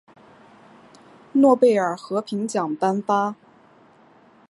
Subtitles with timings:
[1.33, 3.35] 诺贝尔和平奖颁发。